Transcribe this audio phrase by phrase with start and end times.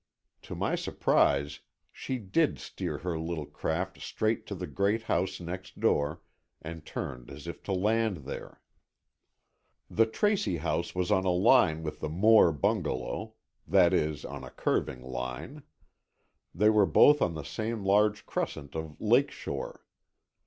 [0.41, 1.59] To my surprise
[1.91, 6.23] she did steer her little craft straight to the great house next door,
[6.59, 8.61] and turned as if to land there.
[9.91, 13.35] The Tracy house was on a line with the Moore bungalow,
[13.67, 15.61] that is, on a curving line.
[16.55, 19.85] They were both on the same large crescent of lake shore.